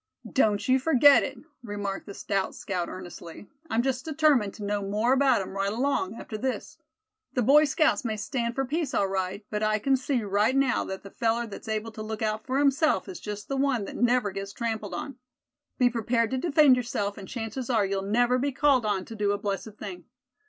"Don't 0.27 0.67
you 0.67 0.79
forget 0.79 1.21
it," 1.21 1.37
remarked 1.61 2.07
the 2.07 2.15
stout 2.15 2.55
scout 2.55 2.89
earnestly; 2.89 3.47
"I'm 3.69 3.83
just 3.83 4.03
determined 4.03 4.55
to 4.55 4.63
know 4.63 4.81
more 4.81 5.13
about 5.13 5.43
'em 5.43 5.51
right 5.51 5.71
along, 5.71 6.15
after 6.15 6.39
this. 6.39 6.79
The 7.33 7.43
Boy 7.43 7.65
Scouts 7.65 8.03
may 8.03 8.17
stand 8.17 8.55
for 8.55 8.65
peace, 8.65 8.95
all 8.95 9.05
right; 9.05 9.45
but 9.51 9.61
I 9.61 9.77
c'n 9.77 9.95
see 9.95 10.23
right 10.23 10.55
now 10.55 10.83
that 10.85 11.03
the 11.03 11.11
feller 11.11 11.45
that's 11.45 11.67
able 11.67 11.91
to 11.91 12.01
look 12.01 12.23
out 12.23 12.47
for 12.47 12.57
himself 12.57 13.07
is 13.07 13.19
just 13.19 13.47
the 13.47 13.57
one 13.57 13.85
that 13.85 13.95
never 13.95 14.31
gets 14.31 14.53
trampled 14.53 14.95
on. 14.95 15.17
Be 15.77 15.87
prepared 15.87 16.31
to 16.31 16.39
defend 16.39 16.77
yourself, 16.77 17.15
and 17.15 17.27
chances 17.27 17.69
are 17.69 17.85
you'll 17.85 18.01
never 18.01 18.39
be 18.39 18.51
called 18.51 18.87
on 18.87 19.05
to 19.05 19.13
do 19.15 19.33
a 19.33 19.37
blessed 19.37 19.75
thing. 19.77 20.05